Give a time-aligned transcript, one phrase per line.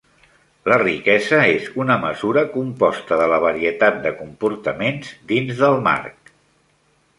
[0.71, 6.35] La riquesa és una mesura composta de la varietat de comportaments dins del marc.